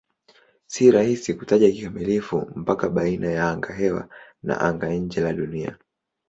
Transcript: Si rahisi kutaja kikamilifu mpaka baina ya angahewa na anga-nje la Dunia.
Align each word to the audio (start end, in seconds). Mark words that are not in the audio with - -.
Si 0.67 0.91
rahisi 0.91 1.33
kutaja 1.33 1.71
kikamilifu 1.71 2.51
mpaka 2.55 2.89
baina 2.89 3.31
ya 3.31 3.49
angahewa 3.49 4.09
na 4.43 4.61
anga-nje 4.61 5.21
la 5.21 5.33
Dunia. 5.33 5.77